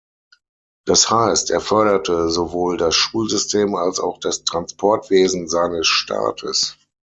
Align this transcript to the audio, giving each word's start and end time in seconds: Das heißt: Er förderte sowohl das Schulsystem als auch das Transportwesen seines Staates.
Das 0.87 1.11
heißt: 1.11 1.51
Er 1.51 1.59
förderte 1.61 2.31
sowohl 2.31 2.75
das 2.75 2.95
Schulsystem 2.95 3.75
als 3.75 3.99
auch 3.99 4.17
das 4.19 4.43
Transportwesen 4.43 5.47
seines 5.47 5.85
Staates. 5.85 6.75